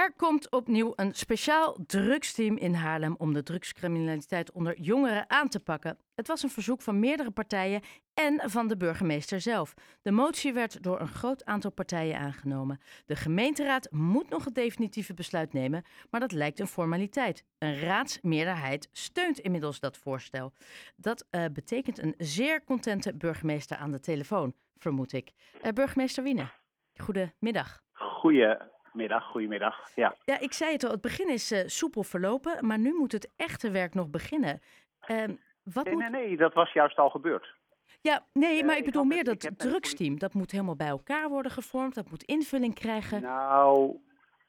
Er 0.00 0.12
komt 0.16 0.50
opnieuw 0.50 0.92
een 0.96 1.14
speciaal 1.14 1.76
drugsteam 1.86 2.56
in 2.56 2.74
Haarlem 2.74 3.14
om 3.18 3.32
de 3.32 3.42
drugscriminaliteit 3.42 4.52
onder 4.52 4.80
jongeren 4.80 5.30
aan 5.30 5.48
te 5.48 5.60
pakken. 5.60 5.98
Het 6.14 6.26
was 6.26 6.42
een 6.42 6.50
verzoek 6.50 6.82
van 6.82 6.98
meerdere 6.98 7.30
partijen 7.30 7.80
en 8.14 8.50
van 8.50 8.68
de 8.68 8.76
burgemeester 8.76 9.40
zelf. 9.40 9.74
De 10.02 10.10
motie 10.10 10.52
werd 10.52 10.82
door 10.82 11.00
een 11.00 11.08
groot 11.08 11.44
aantal 11.44 11.70
partijen 11.70 12.18
aangenomen. 12.18 12.80
De 13.06 13.16
gemeenteraad 13.16 13.90
moet 13.90 14.28
nog 14.28 14.44
het 14.44 14.54
definitieve 14.54 15.14
besluit 15.14 15.52
nemen, 15.52 15.84
maar 16.10 16.20
dat 16.20 16.32
lijkt 16.32 16.60
een 16.60 16.66
formaliteit. 16.66 17.44
Een 17.58 17.80
raadsmeerderheid 17.80 18.88
steunt 18.92 19.38
inmiddels 19.38 19.80
dat 19.80 19.96
voorstel. 19.96 20.52
Dat 20.96 21.26
uh, 21.30 21.44
betekent 21.52 21.98
een 21.98 22.14
zeer 22.18 22.64
contente 22.64 23.14
burgemeester 23.14 23.76
aan 23.76 23.90
de 23.90 24.00
telefoon, 24.00 24.54
vermoed 24.78 25.12
ik. 25.12 25.32
Uh, 25.62 25.72
burgemeester 25.72 26.22
Wiene, 26.22 26.50
goedemiddag. 26.96 27.82
Goeie 27.92 28.69
Middag, 28.92 29.24
goedemiddag. 29.24 29.90
Ja. 29.94 30.14
ja, 30.24 30.40
ik 30.40 30.52
zei 30.52 30.72
het 30.72 30.84
al, 30.84 30.90
het 30.90 31.00
begin 31.00 31.28
is 31.28 31.52
uh, 31.52 31.60
soepel 31.66 32.02
verlopen, 32.02 32.66
maar 32.66 32.78
nu 32.78 32.94
moet 32.94 33.12
het 33.12 33.32
echte 33.36 33.70
werk 33.70 33.94
nog 33.94 34.10
beginnen. 34.10 34.60
Uh, 35.08 35.24
wat 35.62 35.84
nee, 35.84 35.94
moet... 35.94 36.10
nee, 36.10 36.26
nee, 36.26 36.36
dat 36.36 36.54
was 36.54 36.72
juist 36.72 36.98
al 36.98 37.10
gebeurd. 37.10 37.54
Ja, 38.00 38.26
nee, 38.32 38.64
maar 38.64 38.74
uh, 38.74 38.78
ik 38.78 38.84
bedoel 38.84 39.04
meer 39.04 39.24
dat 39.24 39.50
drugsteam. 39.56 40.18
Dat 40.18 40.34
moet 40.34 40.50
helemaal 40.50 40.76
bij 40.76 40.88
elkaar 40.88 41.28
worden 41.28 41.52
gevormd, 41.52 41.94
dat 41.94 42.10
moet 42.10 42.22
invulling 42.22 42.74
krijgen. 42.74 43.22
Nou, 43.22 43.96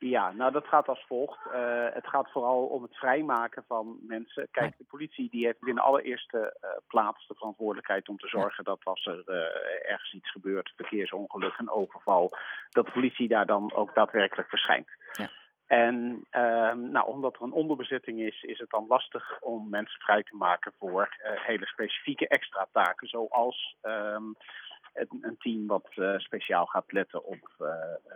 ja, 0.10 0.32
nou 0.32 0.52
dat 0.52 0.68
gaat 0.68 0.88
als 0.88 1.06
volgt. 1.08 1.40
Uh, 1.46 1.86
het 1.94 2.08
gaat 2.08 2.32
vooral 2.32 2.66
om 2.66 2.84
het 2.84 2.98
vrijmaken 2.98 3.64
van 3.68 3.98
mensen. 4.02 4.48
Kijk, 4.52 4.78
de 4.78 4.84
politie 4.84 5.30
die 5.30 5.46
heeft 5.46 5.68
in 5.68 5.76
de 5.76 5.82
allereerste 5.82 6.58
uh, 6.64 6.70
plaats 6.88 7.28
de 7.28 7.36
verantwoordelijkheid 7.36 8.10
om 8.10 8.18
te 8.18 8.28
zorgen 8.28 8.64
dat 8.64 8.80
als 8.84 9.06
er 9.06 9.24
uh, 9.26 9.92
ergens 9.92 10.14
iets 10.14 10.32
gebeurt, 10.32 10.74
verkeersongeluk, 10.76 11.58
een 11.58 11.70
overval, 11.70 12.32
dat 12.70 12.86
de 12.86 12.92
politie 12.92 13.28
daar 13.28 13.46
dan 13.46 13.74
ook 13.74 13.96
daadwerkelijk 13.96 14.50
verschijnt. 14.50 14.88
Ja. 15.12 15.30
En 15.68 16.28
nou, 16.92 17.08
omdat 17.08 17.36
er 17.36 17.42
een 17.42 17.52
onderbezetting 17.52 18.20
is, 18.20 18.42
is 18.42 18.60
het 18.60 18.70
dan 18.70 18.86
lastig 18.88 19.42
om 19.42 19.70
mensen 19.70 20.00
vrij 20.00 20.24
te 20.24 20.36
maken 20.36 20.74
voor 20.80 21.16
hele 21.22 21.66
specifieke 21.66 22.28
extra 22.28 22.68
taken, 22.72 23.08
zoals 23.08 23.76
um, 23.82 24.36
een 24.94 25.38
team 25.38 25.68
wat 25.68 25.88
uh, 25.96 26.18
speciaal 26.18 26.66
gaat 26.66 26.92
letten 26.92 27.24
op 27.26 27.50
uh, 27.60 27.74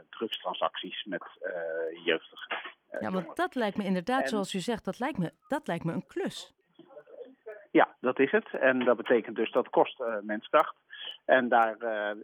drugstransacties 0.10 1.04
met 1.04 1.24
uh, 1.42 2.06
jeugdigen. 2.06 2.58
ja, 3.00 3.12
want 3.12 3.36
dat 3.36 3.56
lijkt 3.56 3.78
me 3.78 3.84
inderdaad, 3.84 4.22
en, 4.22 4.28
zoals 4.28 4.54
u 4.54 4.60
zegt, 4.60 4.86
dat 4.86 5.00
lijkt 5.00 5.18
me, 5.18 5.34
dat 5.48 5.68
lijkt 5.68 5.84
me 5.84 5.94
een 5.94 6.08
klus. 6.08 6.54
Ja, 7.72 7.96
dat 8.02 8.20
is 8.20 8.32
het. 8.32 8.54
En 8.54 8.86
dat 8.86 8.98
betekent 8.98 9.36
dus 9.36 9.52
dat 9.52 9.70
kost 9.70 10.04
menskracht. 10.22 10.76
En 11.26 11.50
daar 11.50 11.76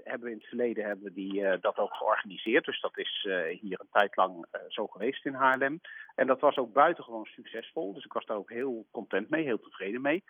hebben 0.04 0.22
we 0.22 0.32
in 0.32 0.38
het 0.38 0.48
verleden 0.48 0.86
hebben 0.86 1.04
we 1.04 1.14
die, 1.14 1.60
dat 1.60 1.78
ook 1.78 1.94
georganiseerd. 1.94 2.66
Dus 2.66 2.82
dat 2.82 2.98
is 2.98 3.28
hier 3.62 3.80
een 3.80 3.88
tijd 3.92 4.16
lang 4.16 4.46
zo 4.68 4.88
geweest 4.88 5.26
in 5.26 5.34
Haarlem. 5.34 5.82
En 6.16 6.28
dat 6.28 6.40
was 6.40 6.58
ook 6.58 6.74
buitengewoon 6.74 7.26
succesvol. 7.26 7.94
Dus 7.94 8.06
ik 8.06 8.14
was 8.14 8.26
daar 8.26 8.38
ook 8.38 8.50
heel 8.50 8.86
content 8.92 9.30
mee, 9.30 9.44
heel 9.44 9.60
tevreden 9.60 10.02
mee. 10.02 10.24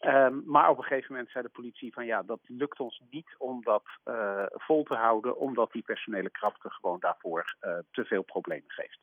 Um, 0.00 0.42
maar 0.46 0.70
op 0.70 0.78
een 0.78 0.84
gegeven 0.84 1.12
moment 1.12 1.30
zei 1.30 1.44
de 1.44 1.50
politie 1.50 1.92
van 1.92 2.06
ja, 2.06 2.22
dat 2.22 2.40
lukt 2.46 2.80
ons 2.80 3.02
niet 3.10 3.34
om 3.38 3.62
dat 3.62 3.84
uh, 4.04 4.46
vol 4.48 4.82
te 4.82 4.94
houden, 4.94 5.36
omdat 5.36 5.72
die 5.72 5.82
personele 5.82 6.30
krapte 6.30 6.70
gewoon 6.70 7.00
daarvoor 7.00 7.56
uh, 7.62 7.78
te 7.90 8.04
veel 8.04 8.22
problemen 8.22 8.70
geeft. 8.70 8.98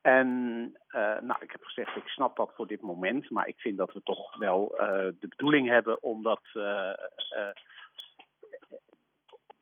En 0.00 0.26
uh, 0.88 1.20
nou, 1.20 1.36
ik 1.40 1.50
heb 1.50 1.64
gezegd, 1.64 1.96
ik 1.96 2.08
snap 2.08 2.36
dat 2.36 2.52
voor 2.54 2.66
dit 2.66 2.80
moment, 2.80 3.30
maar 3.30 3.48
ik 3.48 3.60
vind 3.60 3.78
dat 3.78 3.92
we 3.92 4.02
toch 4.02 4.36
wel 4.36 4.68
de 5.20 5.28
bedoeling 5.28 5.68
hebben 5.68 6.02
om 6.02 6.22
dat 6.22 6.40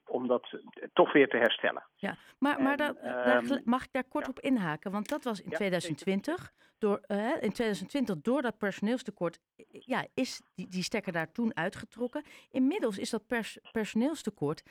om 0.09 0.27
dat 0.27 0.61
toch 0.93 1.13
weer 1.13 1.29
te 1.29 1.37
herstellen. 1.37 1.87
Ja, 1.95 2.17
maar, 2.39 2.63
maar 2.63 2.79
en, 2.79 2.97
daar, 3.03 3.45
um, 3.45 3.61
mag 3.65 3.85
ik 3.85 3.93
daar 3.93 4.05
kort 4.05 4.25
ja. 4.25 4.31
op 4.31 4.41
inhaken? 4.41 4.91
Want 4.91 5.09
dat 5.09 5.25
was 5.25 5.41
in 5.41 5.51
ja, 5.51 5.57
2020. 5.57 6.53
Door, 6.79 7.01
uh, 7.07 7.19
in 7.19 7.53
2020, 7.53 8.17
door 8.23 8.43
dat 8.43 8.59
personeelstekort, 8.59 9.39
ja, 9.71 10.07
is 10.15 10.43
die, 10.55 10.69
die 10.69 10.83
stekker 10.83 11.13
daar 11.13 11.33
toen 11.33 11.57
uitgetrokken. 11.57 12.25
Inmiddels 12.51 12.99
is 12.99 13.11
dat 13.11 13.27
pers, 13.27 13.59
personeelstekort 13.73 14.63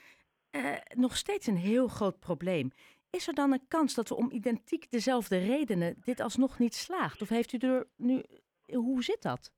uh, 0.51 0.73
nog 0.95 1.17
steeds 1.17 1.47
een 1.47 1.57
heel 1.57 1.87
groot 1.87 2.19
probleem. 2.19 2.71
Is 3.09 3.27
er 3.27 3.33
dan 3.33 3.51
een 3.51 3.67
kans 3.67 3.93
dat 3.93 4.09
we 4.09 4.15
om 4.15 4.31
identiek 4.31 4.91
dezelfde 4.91 5.37
redenen 5.37 5.95
dit 6.03 6.19
alsnog 6.19 6.59
niet 6.59 6.75
slaagt? 6.75 7.21
Of 7.21 7.29
heeft 7.29 7.53
u 7.53 7.57
er 7.57 7.87
nu, 7.95 8.23
hoe 8.65 9.03
zit 9.03 9.21
dat? 9.21 9.51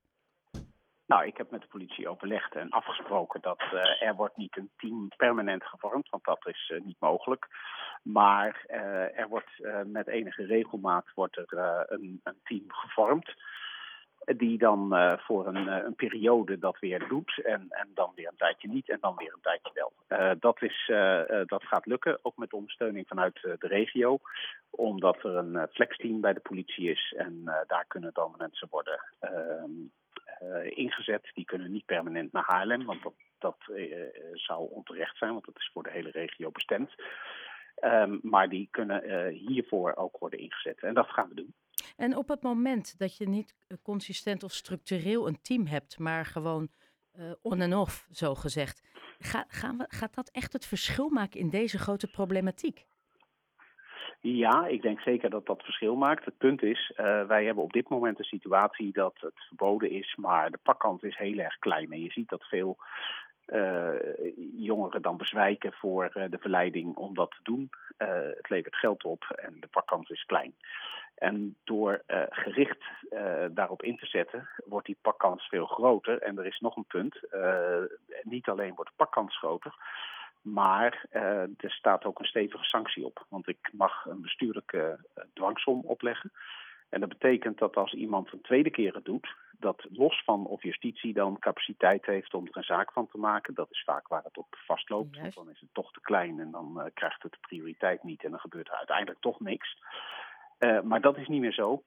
Nou, 1.10 1.26
ik 1.26 1.36
heb 1.36 1.50
met 1.50 1.60
de 1.60 1.66
politie 1.66 2.08
overlegd 2.08 2.54
en 2.54 2.70
afgesproken 2.70 3.40
dat 3.40 3.62
uh, 3.74 4.02
er 4.02 4.14
wordt 4.14 4.36
niet 4.36 4.56
een 4.56 4.70
team 4.76 5.08
permanent 5.16 5.64
gevormd, 5.64 6.08
want 6.08 6.24
dat 6.24 6.46
is 6.46 6.70
uh, 6.74 6.80
niet 6.80 7.00
mogelijk. 7.00 7.46
Maar 8.02 8.64
uh, 8.68 9.18
er 9.18 9.28
wordt 9.28 9.50
met 9.84 10.06
enige 10.08 10.44
regelmaat 10.44 11.06
wordt 11.14 11.36
er 11.36 11.84
een, 11.88 12.20
een, 12.24 12.40
team 12.44 12.64
gevormd. 12.66 13.34
Die 14.24 14.58
dan 14.58 14.94
voor 15.20 15.46
een, 15.46 15.66
een, 15.66 15.94
periode 15.94 16.58
dat 16.58 16.78
weer 16.78 17.08
doet. 17.08 17.40
En, 17.44 17.66
en, 17.68 17.88
dan 17.94 18.12
weer 18.14 18.28
een 18.28 18.36
tijdje 18.36 18.68
niet 18.68 18.88
en 18.88 18.98
dan 19.00 19.16
weer 19.16 19.32
een 19.32 19.40
tijdje 19.40 19.70
wel. 19.74 19.92
dat, 20.38 20.62
is, 20.62 20.90
dat 21.46 21.64
gaat 21.64 21.86
lukken, 21.86 22.18
ook 22.22 22.36
met 22.36 22.52
ondersteuning 22.52 23.06
vanuit 23.08 23.40
de 23.42 23.66
regio. 23.66 24.18
Omdat 24.70 25.24
er 25.24 25.36
een 25.36 25.68
flexteam 25.72 26.20
bij 26.20 26.32
de 26.32 26.40
politie 26.40 26.90
is. 26.90 27.14
En 27.16 27.44
daar 27.66 27.84
kunnen 27.88 28.10
dan 28.12 28.34
mensen 28.38 28.68
worden 28.70 29.00
ehm, 29.20 29.70
ingezet. 30.68 31.30
Die 31.34 31.44
kunnen 31.44 31.70
niet 31.70 31.84
permanent 31.84 32.32
naar 32.32 32.44
Haarlem, 32.46 32.84
want 32.84 33.02
dat, 33.02 33.14
dat 33.38 33.56
uh, 33.68 34.06
zou 34.32 34.70
onterecht 34.70 35.18
zijn, 35.18 35.32
want 35.32 35.44
dat 35.44 35.56
is 35.56 35.70
voor 35.72 35.82
de 35.82 35.90
hele 35.90 36.10
regio 36.10 36.50
bestemd. 36.50 36.90
Um, 37.84 38.20
maar 38.22 38.48
die 38.48 38.68
kunnen 38.70 39.28
hiervoor 39.28 39.96
ook 39.96 40.18
worden 40.18 40.38
ingezet. 40.38 40.82
En 40.82 40.94
dat 40.94 41.08
gaan 41.08 41.28
we 41.28 41.34
doen. 41.34 41.54
En 41.96 42.16
op 42.16 42.28
het 42.28 42.42
moment 42.42 42.98
dat 42.98 43.16
je 43.16 43.28
niet 43.28 43.54
consistent 43.82 44.42
of 44.42 44.52
structureel 44.52 45.26
een 45.26 45.42
team 45.42 45.66
hebt, 45.66 45.98
maar 45.98 46.24
gewoon 46.24 46.68
on 47.42 47.60
en 47.60 47.74
off, 47.74 48.06
zo 48.10 48.34
gezegd, 48.34 48.82
ga, 49.18 49.44
gaan 49.48 49.76
we, 49.78 49.84
gaat 49.88 50.14
dat 50.14 50.30
echt 50.30 50.52
het 50.52 50.66
verschil 50.66 51.08
maken 51.08 51.40
in 51.40 51.50
deze 51.50 51.78
grote 51.78 52.10
problematiek? 52.10 52.86
Ja, 54.22 54.66
ik 54.66 54.82
denk 54.82 55.00
zeker 55.00 55.30
dat 55.30 55.46
dat 55.46 55.62
verschil 55.62 55.96
maakt. 55.96 56.24
Het 56.24 56.38
punt 56.38 56.62
is, 56.62 56.92
uh, 56.96 57.26
wij 57.26 57.44
hebben 57.44 57.64
op 57.64 57.72
dit 57.72 57.88
moment 57.88 58.18
een 58.18 58.24
situatie 58.24 58.92
dat 58.92 59.14
het 59.20 59.46
verboden 59.46 59.90
is, 59.90 60.14
maar 60.16 60.50
de 60.50 60.58
pakkant 60.62 61.04
is 61.04 61.16
heel 61.16 61.38
erg 61.38 61.58
klein. 61.58 61.92
En 61.92 62.02
je 62.02 62.10
ziet 62.10 62.28
dat 62.28 62.44
veel 62.44 62.76
uh, 63.46 63.88
jongeren 64.56 65.02
dan 65.02 65.16
bezwijken 65.16 65.72
voor 65.72 66.10
uh, 66.14 66.24
de 66.30 66.38
verleiding 66.38 66.96
om 66.96 67.14
dat 67.14 67.30
te 67.30 67.42
doen. 67.42 67.70
het 68.36 68.48
levert 68.48 68.76
geld 68.76 69.04
op 69.04 69.24
en 69.24 69.56
de 69.60 69.66
pakkans 69.66 70.10
is 70.10 70.24
klein. 70.24 70.54
En 71.14 71.56
door 71.64 72.02
gericht 72.30 72.84
daarop 73.50 73.82
in 73.82 73.96
te 73.96 74.06
zetten, 74.06 74.48
wordt 74.64 74.86
die 74.86 74.98
pakkans 75.02 75.48
veel 75.48 75.66
groter. 75.66 76.22
En 76.22 76.38
er 76.38 76.46
is 76.46 76.58
nog 76.58 76.76
een 76.76 76.86
punt, 76.86 77.20
niet 78.22 78.48
alleen 78.48 78.74
wordt 78.74 78.90
de 78.90 78.96
pakkans 78.96 79.38
groter, 79.38 79.74
maar 80.42 81.06
uh, 81.12 81.42
er 81.42 81.70
staat 81.70 82.04
ook 82.04 82.18
een 82.18 82.24
stevige 82.24 82.64
sanctie 82.64 83.04
op. 83.04 83.26
Want 83.28 83.48
ik 83.48 83.70
mag 83.72 84.04
een 84.04 84.20
bestuurlijke 84.20 84.98
uh, 85.16 85.24
dwangsom 85.34 85.80
opleggen. 85.84 86.32
En 86.88 87.00
dat 87.00 87.08
betekent 87.08 87.58
dat 87.58 87.76
als 87.76 87.92
iemand 87.92 88.32
een 88.32 88.40
tweede 88.40 88.70
keer 88.70 88.94
het 88.94 89.04
doet, 89.04 89.36
dat 89.58 89.86
los 89.90 90.22
van 90.24 90.46
of 90.46 90.62
justitie 90.62 91.12
dan 91.12 91.38
capaciteit 91.38 92.06
heeft 92.06 92.34
om 92.34 92.46
er 92.46 92.56
een 92.56 92.62
zaak 92.62 92.92
van 92.92 93.08
te 93.08 93.18
maken, 93.18 93.54
dat 93.54 93.70
is 93.70 93.82
vaak 93.84 94.08
waar 94.08 94.24
het 94.24 94.38
op 94.38 94.56
vastloopt. 94.66 95.20
Want 95.20 95.34
dan 95.34 95.50
is 95.50 95.60
het 95.60 95.68
toch 95.72 95.92
te 95.92 96.00
klein 96.00 96.40
en 96.40 96.50
dan 96.50 96.74
uh, 96.76 96.84
krijgt 96.94 97.22
het 97.22 97.32
de 97.32 97.38
prioriteit 97.40 98.02
niet 98.02 98.24
en 98.24 98.30
dan 98.30 98.40
gebeurt 98.40 98.68
er 98.68 98.74
uiteindelijk 98.74 99.20
toch 99.20 99.40
niks. 99.40 99.78
maar 100.82 101.00
dat 101.00 101.16
is 101.16 101.28
niet 101.28 101.40
meer 101.40 101.52
zo. 101.52 101.82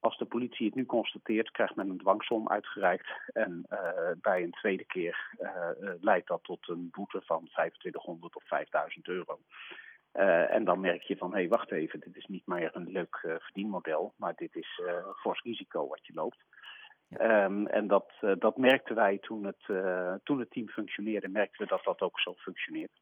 Als 0.00 0.18
de 0.18 0.24
politie 0.24 0.66
het 0.66 0.74
nu 0.74 0.86
constateert, 0.86 1.50
krijgt 1.50 1.74
men 1.74 1.88
een 1.88 1.98
dwangsom 1.98 2.48
uitgereikt. 2.48 3.08
En 3.32 3.66
uh, 3.70 3.78
bij 4.20 4.42
een 4.42 4.50
tweede 4.50 4.84
keer 4.84 5.34
uh, 5.40 5.68
leidt 6.00 6.28
dat 6.28 6.44
tot 6.44 6.68
een 6.68 6.88
boete 6.90 7.20
van 7.24 7.48
2500 7.52 8.36
of 8.36 8.42
5000 8.46 9.08
euro. 9.08 9.38
Uh, 10.14 10.54
en 10.54 10.64
dan 10.64 10.80
merk 10.80 11.02
je 11.02 11.16
van, 11.16 11.30
hé, 11.30 11.38
hey, 11.38 11.48
wacht 11.48 11.70
even, 11.70 12.00
dit 12.00 12.16
is 12.16 12.26
niet 12.26 12.46
meer 12.46 12.70
een 12.72 12.90
leuk 12.90 13.38
verdienmodel, 13.38 14.12
maar 14.16 14.34
dit 14.36 14.56
is 14.56 14.80
fors 15.16 15.42
risico 15.42 15.88
wat 15.88 16.06
je 16.06 16.12
loopt. 16.14 16.44
Ja. 17.08 17.44
Um, 17.44 17.66
en 17.66 17.86
dat, 17.86 18.12
dat 18.38 18.56
merkten 18.56 18.94
wij 18.94 19.18
toen 19.18 19.44
het, 19.44 19.64
toen 20.24 20.38
het 20.38 20.50
team 20.50 20.68
functioneerde, 20.68 21.28
merkten 21.28 21.62
we 21.62 21.68
dat 21.68 21.84
dat 21.84 22.00
ook 22.00 22.20
zo 22.20 22.34
functioneert. 22.34 22.99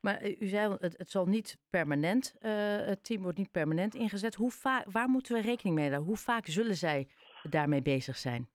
Maar 0.00 0.28
u 0.28 0.46
zei, 0.46 0.76
het, 0.80 0.98
het 0.98 1.10
zal 1.10 1.26
niet 1.26 1.58
permanent, 1.70 2.34
het 2.40 3.04
team 3.04 3.22
wordt 3.22 3.38
niet 3.38 3.50
permanent 3.50 3.94
ingezet. 3.94 4.34
Hoe 4.34 4.50
vaak, 4.50 4.84
waar 4.90 5.08
moeten 5.08 5.34
we 5.34 5.40
rekening 5.40 5.76
mee 5.76 5.88
houden? 5.88 6.08
Hoe 6.08 6.16
vaak 6.16 6.46
zullen 6.46 6.76
zij 6.76 7.08
daarmee 7.42 7.82
bezig 7.82 8.16
zijn? 8.16 8.48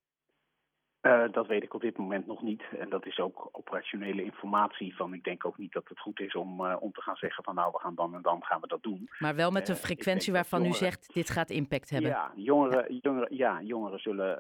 Uh, 1.01 1.23
dat 1.31 1.47
weet 1.47 1.63
ik 1.63 1.73
op 1.73 1.81
dit 1.81 1.97
moment 1.97 2.27
nog 2.27 2.41
niet. 2.41 2.63
En 2.79 2.89
dat 2.89 3.05
is 3.05 3.19
ook 3.19 3.49
operationele 3.51 4.23
informatie 4.23 4.95
van. 4.95 5.13
Ik 5.13 5.23
denk 5.23 5.45
ook 5.45 5.57
niet 5.57 5.71
dat 5.71 5.87
het 5.87 5.99
goed 5.99 6.19
is 6.19 6.35
om, 6.35 6.61
uh, 6.61 6.75
om 6.79 6.91
te 6.91 7.01
gaan 7.01 7.15
zeggen 7.15 7.43
van 7.43 7.55
nou 7.55 7.71
we 7.71 7.79
gaan 7.79 7.95
dan 7.95 8.15
en 8.15 8.21
dan 8.21 8.43
gaan 8.43 8.61
we 8.61 8.67
dat 8.67 8.83
doen. 8.83 9.09
Maar 9.19 9.35
wel 9.35 9.51
met 9.51 9.69
een 9.69 9.75
frequentie 9.75 10.29
uh, 10.29 10.35
waarvan 10.35 10.61
jongeren, 10.61 10.81
u 10.81 10.85
zegt 10.85 11.13
dit 11.13 11.29
gaat 11.29 11.49
impact 11.49 11.89
hebben. 11.89 12.09
Ja, 12.09 12.31
jongeren, 12.35 12.93
ja. 12.93 12.99
jongeren, 13.01 13.35
ja, 13.35 13.61
jongeren 13.61 13.99
zullen 13.99 14.35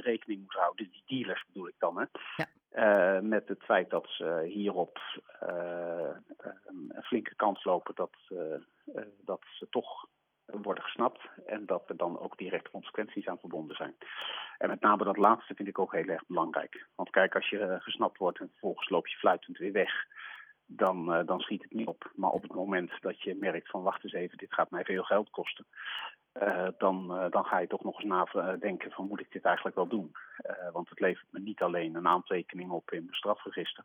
rekening 0.00 0.40
moeten 0.40 0.60
houden. 0.60 0.90
Die 0.90 1.02
dealers 1.06 1.44
bedoel 1.46 1.68
ik 1.68 1.74
dan 1.78 1.98
hè. 1.98 2.04
Ja. 2.36 2.46
Met 3.20 3.48
het 3.48 3.62
feit 3.62 3.90
dat 3.90 4.06
ze 4.08 4.42
hierop 4.46 4.98
een 6.66 7.02
flinke 7.02 7.34
kans 7.34 7.64
lopen 7.64 7.94
dat, 7.94 8.16
dat 9.24 9.42
ze 9.58 9.68
toch 9.70 10.08
worden 10.44 10.84
gesnapt 10.84 11.20
en 11.46 11.66
dat 11.66 11.88
er 11.88 11.96
dan 11.96 12.18
ook 12.18 12.38
direct 12.38 12.70
consequenties 12.70 13.26
aan 13.26 13.38
verbonden 13.38 13.76
zijn. 13.76 13.96
En 14.58 14.68
met 14.68 14.80
name 14.80 15.04
dat 15.04 15.16
laatste 15.16 15.54
vind 15.54 15.68
ik 15.68 15.78
ook 15.78 15.92
heel 15.92 16.08
erg 16.08 16.26
belangrijk. 16.26 16.86
Want 16.94 17.10
kijk, 17.10 17.34
als 17.34 17.48
je 17.48 17.76
gesnapt 17.80 18.18
wordt 18.18 18.38
en 18.38 18.48
vervolgens 18.48 18.88
loop 18.88 19.06
je 19.06 19.16
fluitend 19.16 19.58
weer 19.58 19.72
weg, 19.72 20.06
dan, 20.72 21.18
uh, 21.18 21.26
dan 21.26 21.40
schiet 21.40 21.62
het 21.62 21.72
niet 21.72 21.86
op. 21.86 22.10
Maar 22.14 22.30
op 22.30 22.42
het 22.42 22.54
moment 22.54 22.90
dat 23.00 23.22
je 23.22 23.34
merkt 23.34 23.70
van 23.70 23.82
wacht 23.82 24.04
eens 24.04 24.12
even, 24.12 24.38
dit 24.38 24.54
gaat 24.54 24.70
mij 24.70 24.84
veel 24.84 25.02
geld 25.02 25.30
kosten, 25.30 25.66
uh, 26.42 26.68
dan, 26.78 27.16
uh, 27.16 27.30
dan 27.30 27.44
ga 27.44 27.58
je 27.58 27.66
toch 27.66 27.84
nog 27.84 28.02
eens 28.02 28.28
nadenken 28.32 28.90
van 28.90 29.06
moet 29.06 29.20
ik 29.20 29.32
dit 29.32 29.44
eigenlijk 29.44 29.76
wel 29.76 29.88
doen? 29.88 30.12
want 30.72 30.88
het 30.88 31.00
levert 31.00 31.26
me 31.30 31.40
niet 31.40 31.62
alleen 31.62 31.94
een 31.94 32.08
aantekening 32.08 32.70
op 32.70 32.90
in 32.90 33.02
mijn 33.02 33.16
strafregister, 33.16 33.84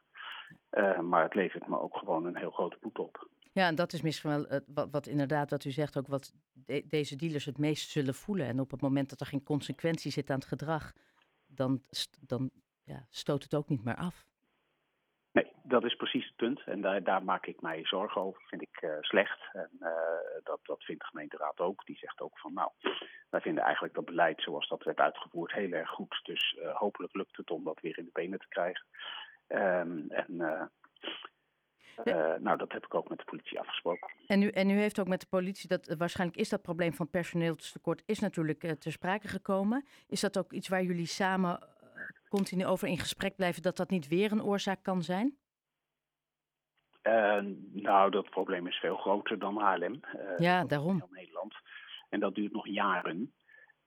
maar 1.01 1.23
het 1.23 1.33
levert 1.33 1.67
me 1.67 1.79
ook 1.79 1.97
gewoon 1.97 2.25
een 2.25 2.37
heel 2.37 2.51
grote 2.51 2.77
boete 2.81 3.01
op. 3.01 3.27
Ja, 3.51 3.67
en 3.67 3.75
dat 3.75 3.93
is 3.93 4.01
misschien 4.01 4.29
wel 4.29 4.61
wat, 4.67 4.87
wat, 4.91 5.07
inderdaad 5.07 5.49
wat 5.49 5.65
u 5.65 5.71
zegt 5.71 5.97
ook 5.97 6.07
wat 6.07 6.33
de, 6.53 6.85
deze 6.87 7.15
dealers 7.15 7.45
het 7.45 7.57
meest 7.57 7.89
zullen 7.89 8.13
voelen. 8.13 8.47
En 8.47 8.59
op 8.59 8.71
het 8.71 8.81
moment 8.81 9.09
dat 9.09 9.19
er 9.19 9.25
geen 9.25 9.43
consequentie 9.43 10.11
zit 10.11 10.29
aan 10.29 10.39
het 10.39 10.47
gedrag, 10.47 10.93
dan, 11.47 11.81
dan 12.19 12.51
ja, 12.83 13.07
stoot 13.09 13.43
het 13.43 13.55
ook 13.55 13.69
niet 13.69 13.83
meer 13.83 13.95
af. 13.95 14.25
Nee, 15.35 15.51
dat 15.63 15.83
is 15.83 15.95
precies 15.95 16.25
het 16.25 16.35
punt. 16.35 16.61
En 16.65 16.81
daar, 16.81 17.03
daar 17.03 17.23
maak 17.23 17.45
ik 17.45 17.61
mij 17.61 17.85
zorgen 17.85 18.21
over. 18.21 18.41
Vind 18.47 18.61
ik 18.61 18.81
uh, 18.81 18.91
slecht. 18.99 19.39
En 19.53 19.69
uh, 19.79 19.89
dat, 20.43 20.59
dat 20.63 20.83
vindt 20.83 21.01
de 21.01 21.07
gemeenteraad 21.07 21.59
ook. 21.59 21.85
Die 21.85 21.97
zegt 21.97 22.21
ook 22.21 22.39
van 22.39 22.53
nou, 22.53 22.69
wij 23.29 23.41
vinden 23.41 23.63
eigenlijk 23.63 23.93
dat 23.93 24.05
beleid 24.05 24.41
zoals 24.41 24.67
dat 24.67 24.83
werd 24.83 24.99
uitgevoerd 24.99 25.51
heel 25.51 25.71
erg 25.71 25.89
goed. 25.89 26.19
Dus 26.23 26.57
uh, 26.59 26.75
hopelijk 26.75 27.13
lukt 27.13 27.37
het 27.37 27.51
om 27.51 27.63
dat 27.63 27.79
weer 27.81 27.97
in 27.97 28.05
de 28.05 28.09
benen 28.13 28.39
te 28.39 28.47
krijgen. 28.47 28.85
Um, 29.47 30.09
en 30.09 30.35
nou, 32.41 32.57
dat 32.57 32.71
heb 32.71 32.85
ik 32.85 32.93
ook 32.93 33.09
met 33.09 33.17
de 33.17 33.25
politie 33.25 33.59
afgesproken. 33.59 34.11
En 34.27 34.41
u, 34.41 34.47
en 34.49 34.69
u 34.69 34.79
heeft 34.79 34.99
ook 34.99 35.07
met 35.07 35.21
de 35.21 35.27
politie, 35.29 35.67
dat, 35.67 35.95
waarschijnlijk 35.97 36.39
is 36.39 36.49
dat 36.49 36.61
probleem 36.61 36.93
van 36.93 37.09
personeelstekort 37.09 38.03
is 38.05 38.19
natuurlijk 38.19 38.59
ter 38.79 38.91
sprake 38.91 39.27
gekomen. 39.27 39.85
Is 40.07 40.21
dat 40.21 40.37
ook 40.37 40.51
iets 40.53 40.67
waar 40.67 40.83
jullie 40.83 41.05
samen 41.05 41.59
continu 42.27 42.65
over 42.65 42.87
in 42.87 42.97
gesprek 42.97 43.35
blijven 43.35 43.61
dat 43.61 43.77
dat 43.77 43.89
niet 43.89 44.07
weer 44.07 44.31
een 44.31 44.43
oorzaak 44.43 44.83
kan 44.83 45.01
zijn? 45.01 45.37
Uh, 47.03 47.43
nou, 47.71 48.11
dat 48.11 48.29
probleem 48.29 48.67
is 48.67 48.75
veel 48.75 48.97
groter 48.97 49.39
dan 49.39 49.57
Haarlem. 49.57 49.99
Uh, 50.15 50.37
ja, 50.37 50.65
daarom. 50.65 50.97
Heel 50.97 51.09
Nederland. 51.11 51.55
En 52.09 52.19
dat 52.19 52.35
duurt 52.35 52.51
nog 52.51 52.67
jaren. 52.67 53.33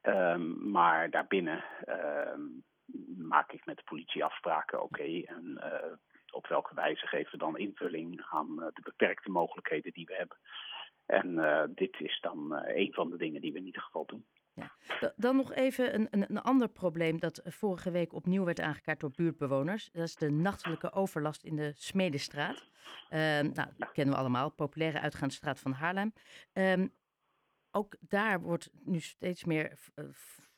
Um, 0.02 0.70
maar 0.70 1.10
daarbinnen 1.10 1.64
uh, 1.88 2.38
maak 3.16 3.52
ik 3.52 3.66
met 3.66 3.76
de 3.76 3.82
politie 3.84 4.24
afspraken. 4.24 4.82
Oké, 4.82 5.00
okay, 5.00 5.22
en 5.22 5.60
uh, 5.64 5.92
op 6.30 6.46
welke 6.46 6.74
wijze 6.74 7.06
geven 7.06 7.30
we 7.30 7.38
dan 7.38 7.58
invulling 7.58 8.26
aan 8.30 8.56
de 8.56 8.80
beperkte 8.82 9.30
mogelijkheden 9.30 9.92
die 9.92 10.06
we 10.06 10.14
hebben. 10.14 10.36
En 11.06 11.36
dit 11.74 12.00
is 12.00 12.20
dan 12.20 12.52
een 12.66 12.92
van 12.92 13.10
de 13.10 13.16
dingen 13.16 13.40
die 13.40 13.52
we 13.52 13.58
in 13.58 13.66
ieder 13.66 13.82
geval 13.82 14.06
doen. 14.06 14.26
Dan 15.16 15.36
nog 15.36 15.52
even 15.52 15.94
een, 15.94 16.08
een, 16.10 16.24
een, 16.28 16.42
ander 16.42 16.68
probleem 16.68 17.20
dat 17.20 17.40
vorige 17.44 17.90
week 17.90 18.12
opnieuw 18.12 18.44
werd 18.44 18.60
aangekaart 18.60 19.00
door 19.00 19.10
buurtbewoners. 19.10 19.90
Dat 19.92 20.04
is 20.04 20.14
de 20.14 20.30
nachtelijke 20.30 20.92
overlast 20.92 21.42
in 21.42 21.56
de 21.56 21.72
Smedestraat. 21.76 22.56
Uh, 22.56 23.18
nou, 23.18 23.52
dat 23.52 23.92
kennen 23.92 24.14
we 24.14 24.20
allemaal, 24.20 24.50
populaire 24.50 25.00
uitgaansstraat 25.00 25.60
van 25.60 25.72
Haarlem. 25.72 26.12
Um, 26.52 26.92
ook 27.70 27.96
daar 28.00 28.40
wordt 28.40 28.70
nu 28.84 29.00
steeds 29.00 29.44
meer 29.44 29.78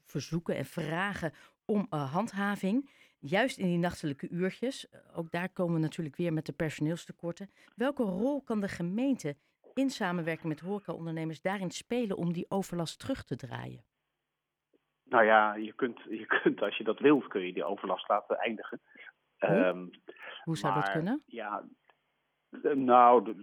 verzoeken 0.04 0.56
en 0.56 0.64
vragen 0.64 1.32
om 1.64 1.86
uh, 1.90 2.12
handhaving. 2.12 2.90
Juist 3.18 3.58
in 3.58 3.66
die 3.66 3.78
nachtelijke 3.78 4.28
uurtjes. 4.28 4.86
Ook 5.14 5.30
daar 5.30 5.48
komen 5.48 5.74
we 5.74 5.80
natuurlijk 5.80 6.16
weer 6.16 6.32
met 6.32 6.46
de 6.46 6.52
personeelstekorten. 6.52 7.50
Welke 7.76 8.02
rol 8.02 8.42
kan 8.42 8.60
de 8.60 8.68
gemeente 8.68 9.36
in 9.74 9.90
samenwerking 9.90 10.48
met 10.48 10.60
horecaondernemers 10.60 11.40
daarin 11.40 11.70
spelen 11.70 12.16
om 12.16 12.32
die 12.32 12.46
overlast 12.48 12.98
terug 12.98 13.24
te 13.24 13.36
draaien? 13.36 13.84
Nou 15.10 15.24
ja, 15.24 15.54
je 15.54 15.72
kunt, 15.72 16.00
je 16.22 16.26
kunt 16.26 16.62
als 16.62 16.76
je 16.76 16.84
dat 16.84 16.98
wilt, 16.98 17.26
kun 17.26 17.46
je 17.46 17.52
die 17.52 17.64
overlast 17.64 18.08
laten 18.08 18.38
eindigen. 18.38 18.80
Hoe, 19.38 19.66
um, 19.66 19.90
Hoe 20.44 20.56
zou 20.56 20.72
maar, 20.72 20.82
dat 20.82 20.92
kunnen? 20.92 21.22
Ja, 21.26 21.62
nou, 22.74 23.34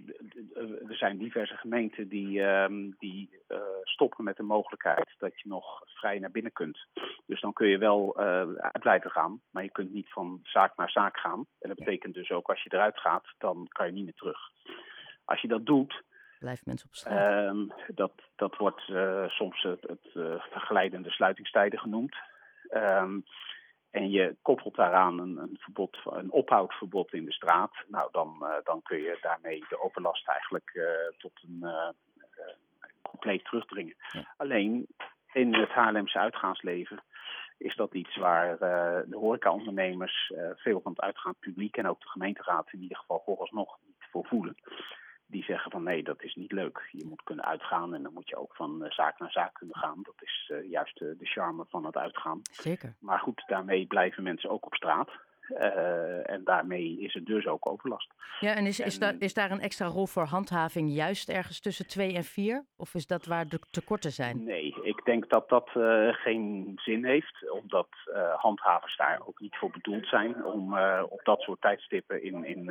er 0.88 0.96
zijn 0.96 1.18
diverse 1.18 1.58
gemeenten 1.58 2.08
die, 2.08 2.42
um, 2.42 2.96
die 2.98 3.30
uh, 3.48 3.58
stoppen 3.84 4.24
met 4.24 4.38
de 4.38 4.44
mogelijkheid 4.44 5.16
dat 5.18 5.40
je 5.40 5.48
nog 5.48 5.82
vrij 5.86 6.20
naar 6.20 6.32
binnen 6.32 6.52
kunt. 6.52 6.88
Dus 7.26 7.42
dan 7.42 7.54
kun 7.54 7.68
je 7.68 7.78
wel 7.78 8.20
uh, 8.20 8.26
uit 8.58 8.80
blijven 8.80 9.12
gaan, 9.12 9.42
maar 9.50 9.64
je 9.64 9.72
kunt 9.72 9.94
niet 9.94 10.10
van 10.10 10.40
zaak 10.44 10.78
naar 10.78 10.90
zaak 10.90 11.18
gaan. 11.18 11.46
En 11.60 11.70
dat 11.70 11.78
betekent 11.78 12.14
dus 12.14 12.32
ook 12.32 12.50
als 12.50 12.64
je 12.64 12.74
eruit 12.74 13.00
gaat, 13.00 13.26
dan 13.38 13.68
kan 13.68 13.86
je 13.86 13.92
niet 13.92 14.04
meer 14.04 14.14
terug. 14.14 14.40
Als 15.26 15.42
je 15.42 15.48
dat 15.48 15.66
doet, 15.66 16.04
Blijven 16.40 16.64
mensen 16.66 16.88
op 16.88 16.96
straat? 16.96 17.50
Um, 17.50 17.72
dat, 17.88 18.12
dat 18.36 18.58
wordt 18.58 18.88
uh, 18.88 19.28
soms 19.28 19.62
het, 19.62 19.82
het 19.82 20.08
uh, 20.14 20.42
verglijdende 20.52 21.12
sluitingstijden 21.12 21.80
genoemd. 21.80 22.16
Um, 22.70 23.26
en 23.92 24.10
je 24.10 24.36
koppelt 24.42 24.76
daaraan 24.76 25.20
een, 25.20 25.38
een, 25.38 25.58
verbod, 25.60 25.98
een 26.04 26.32
ophoudverbod 26.32 27.14
in 27.14 27.26
de 27.26 27.34
straat. 27.34 27.72
Nou, 27.88 28.10
dan, 28.12 28.38
uh, 28.42 28.54
dan 28.64 28.82
kun 28.82 28.98
je 28.98 29.18
daarmee 29.22 29.66
de 29.70 29.82
overlast 29.82 30.28
eigenlijk 30.28 30.80
tot 31.18 31.32
een 31.48 31.66
compleet 33.02 33.46
terugdringen. 33.46 33.96
Ja. 34.12 34.34
Alleen 34.38 34.88
in 35.34 35.54
het 35.54 35.70
Haarlemse 35.70 36.20
uitgaansleven 36.20 37.04
is 37.58 37.76
dat 37.76 37.94
iets 37.94 38.16
waar 38.16 38.58
de 38.58 39.16
horecaondernemers, 39.16 40.34
veel 40.56 40.82
van 40.82 40.92
het 40.92 41.02
uitgaand 41.02 41.40
publiek 41.40 41.78
en 41.78 41.88
ook 41.88 42.02
de 42.02 42.10
gemeenteraad 42.10 42.74
in 42.74 42.82
ieder 42.82 42.98
geval 42.98 43.22
vooralsnog 43.26 43.78
niet 43.86 44.08
voor 44.12 44.26
voelen 44.26 44.56
die 45.28 45.44
zeggen 45.44 45.72
van 45.72 45.84
nee, 45.84 46.04
dat 46.04 46.24
is 46.24 46.36
niet 46.36 46.52
leuk. 46.52 46.90
Je 46.92 47.06
moet 47.06 47.24
kunnen 47.24 47.46
uitgaan 47.46 47.94
en 47.94 48.04
dan 48.04 48.14
moet 48.14 48.30
je 48.30 48.38
ook 48.38 48.56
van 48.56 48.84
uh, 48.84 48.92
zaak 48.92 49.20
naar 49.20 49.32
zaak 49.32 49.54
kunnen 49.54 49.76
gaan. 49.76 50.00
Dat 50.04 50.16
is 50.20 50.52
uh, 50.54 50.70
juist 50.70 51.02
uh, 51.02 51.20
de 51.20 51.26
charme 51.26 51.66
van 51.70 51.86
het 51.86 51.96
uitgaan. 51.96 52.42
Zeker. 52.52 52.94
Maar 53.00 53.20
goed, 53.20 53.44
daarmee 53.48 53.86
blijven 53.86 54.24
mensen 54.24 54.50
ook 54.50 54.66
op 54.66 54.74
straat. 54.74 55.10
En 56.24 56.42
daarmee 56.44 57.00
is 57.00 57.14
het 57.14 57.26
dus 57.26 57.48
ook 57.48 57.70
overlast. 57.72 58.14
Ja, 58.40 58.56
en 58.56 58.66
is, 58.66 58.80
is, 58.80 59.00
daar, 59.00 59.16
is 59.20 59.34
daar 59.34 59.52
een 59.52 59.60
extra 59.60 59.86
rol 59.86 60.08
voor 60.08 60.24
handhaving 60.24 60.90
juist 60.90 61.30
ergens 61.30 61.60
tussen 61.60 61.88
twee 61.88 62.16
en 62.16 62.24
vier? 62.24 62.66
Of 62.76 62.94
is 62.94 63.08
dat 63.08 63.26
waar 63.26 63.48
de 63.48 63.60
tekorten 63.72 64.12
zijn? 64.12 64.44
Nee, 64.44 64.76
ik 64.82 65.06
denk 65.06 65.30
dat 65.30 65.50
dat 65.50 65.70
geen 66.12 66.72
zin 66.76 67.06
heeft. 67.06 67.52
Omdat 67.52 67.88
handhavers 68.36 68.98
daar 68.98 69.22
ook 69.26 69.40
niet 69.40 69.56
voor 69.56 69.72
bedoeld 69.72 70.08
zijn. 70.08 70.46
Om 70.46 70.78
op 71.10 71.22
dat 71.24 71.42
soort 71.42 71.62
tijdstippen 71.62 72.24
in, 72.24 72.44
in 72.46 72.64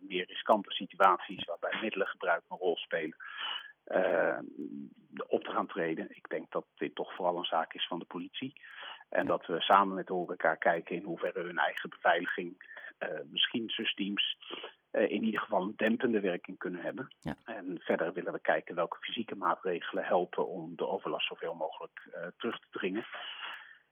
meer 0.00 0.26
riskante 0.26 0.70
situaties 0.70 1.44
waarbij 1.44 1.78
middelengebruik 1.80 2.42
een 2.48 2.56
rol 2.56 2.76
spelen. 2.76 3.16
Op 5.26 5.44
te 5.44 5.50
gaan 5.50 5.66
treden. 5.66 6.06
Ik 6.10 6.28
denk 6.28 6.50
dat 6.50 6.64
dit 6.76 6.94
toch 6.94 7.14
vooral 7.14 7.36
een 7.36 7.44
zaak 7.44 7.74
is 7.74 7.86
van 7.86 7.98
de 7.98 8.04
politie. 8.04 8.60
En 9.08 9.26
dat 9.26 9.46
we 9.46 9.60
samen 9.60 9.94
met 9.94 10.06
de 10.06 10.12
horeca 10.12 10.54
kijken 10.54 10.96
in 10.96 11.04
hoeverre 11.04 11.42
hun 11.42 11.58
eigen 11.58 11.90
beveiliging, 11.90 12.56
uh, 12.98 13.08
misschien 13.30 13.68
systeams, 13.68 14.36
uh, 14.92 15.10
in 15.10 15.24
ieder 15.24 15.40
geval 15.40 15.62
een 15.62 15.76
dempende 15.76 16.20
werking 16.20 16.58
kunnen 16.58 16.82
hebben. 16.82 17.08
Ja. 17.20 17.36
En 17.44 17.80
verder 17.80 18.12
willen 18.12 18.32
we 18.32 18.40
kijken 18.40 18.74
welke 18.74 18.98
fysieke 19.00 19.36
maatregelen 19.36 20.04
helpen 20.04 20.48
om 20.48 20.76
de 20.76 20.86
overlast 20.86 21.26
zoveel 21.26 21.54
mogelijk 21.54 22.08
terug 22.36 22.58
te 22.58 22.66
dringen. 22.70 23.06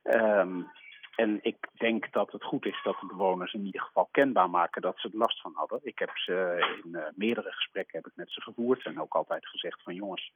Um, 0.02 0.70
en 1.16 1.38
ik 1.42 1.56
denk 1.72 2.12
dat 2.12 2.32
het 2.32 2.44
goed 2.44 2.66
is 2.66 2.80
dat 2.82 2.96
de 3.00 3.06
bewoners 3.06 3.52
in 3.52 3.64
ieder 3.64 3.80
geval 3.80 4.08
kenbaar 4.10 4.50
maken 4.50 4.82
dat 4.82 4.98
ze 4.98 5.08
er 5.08 5.18
last 5.18 5.40
van 5.40 5.52
hadden. 5.54 5.80
Ik 5.82 5.98
heb 5.98 6.10
ze 6.14 6.56
in 6.84 6.90
uh, 6.90 7.02
meerdere 7.14 7.52
gesprekken 7.52 7.96
heb 7.96 8.06
ik 8.06 8.16
met 8.16 8.30
ze 8.30 8.40
gevoerd 8.40 8.84
en 8.84 9.00
ook 9.00 9.14
altijd 9.14 9.46
gezegd 9.46 9.82
van 9.82 9.94
jongens, 9.94 10.32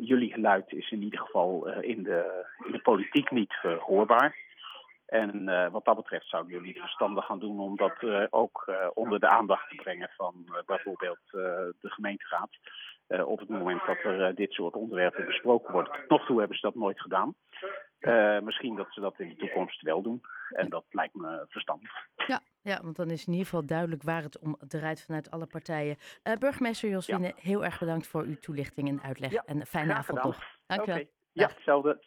jullie 0.00 0.32
geluid 0.32 0.72
is 0.72 0.90
in 0.90 1.02
ieder 1.02 1.20
geval 1.20 1.68
uh, 1.68 1.82
in, 1.82 2.02
de, 2.02 2.44
in 2.64 2.72
de 2.72 2.80
politiek 2.80 3.30
niet 3.30 3.54
hoorbaar. 3.78 4.44
En 5.06 5.44
wat 5.70 5.84
dat 5.84 5.96
betreft 5.96 6.28
zouden 6.28 6.52
jullie 6.52 6.72
het 6.72 6.80
verstandig 6.80 7.24
gaan 7.24 7.38
doen 7.38 7.60
om 7.60 7.76
dat 7.76 7.92
ook 8.30 8.72
onder 8.94 9.20
de 9.20 9.28
aandacht 9.28 9.68
te 9.68 9.74
brengen 9.74 10.10
van 10.16 10.34
bijvoorbeeld 10.66 11.18
de 11.30 11.74
gemeenteraad. 11.80 12.50
op 13.24 13.38
het 13.38 13.48
moment 13.48 13.86
dat 13.86 13.98
er 13.98 14.34
dit 14.34 14.52
soort 14.52 14.74
onderwerpen 14.74 15.26
besproken 15.26 15.72
worden. 15.72 15.92
Tot 15.92 16.08
nog 16.08 16.26
toe 16.26 16.38
hebben 16.38 16.56
ze 16.56 16.66
dat 16.66 16.74
nooit 16.74 17.00
gedaan. 17.00 17.34
Misschien 18.44 18.76
dat 18.76 18.86
ze 18.90 19.00
dat 19.00 19.20
in 19.20 19.28
de 19.28 19.36
toekomst 19.36 19.82
wel 19.82 20.02
doen. 20.02 20.20
En 20.50 20.68
dat 20.68 20.84
lijkt 20.90 21.14
me 21.14 21.44
verstandig. 21.48 21.92
Ja, 22.26 22.40
ja, 22.66 22.80
want 22.82 22.96
dan 22.96 23.10
is 23.10 23.26
in 23.26 23.32
ieder 23.32 23.46
geval 23.46 23.66
duidelijk 23.66 24.02
waar 24.02 24.22
het 24.22 24.38
om 24.38 24.56
draait 24.68 25.02
vanuit 25.02 25.30
alle 25.30 25.46
partijen. 25.46 25.96
Uh, 26.24 26.34
burgemeester 26.34 26.90
Joswine, 26.90 27.26
ja. 27.26 27.32
heel 27.36 27.64
erg 27.64 27.78
bedankt 27.78 28.06
voor 28.06 28.22
uw 28.22 28.38
toelichting 28.38 28.88
en 28.88 29.02
uitleg. 29.02 29.32
Ja, 29.32 29.42
en 29.46 29.66
fijne 29.66 29.94
avond 29.94 30.22
nog. 30.22 30.38
Dank 30.66 30.84
je 30.84 30.90
okay. 30.90 31.08
Ja, 31.32 31.48
hetzelfde. 31.48 32.02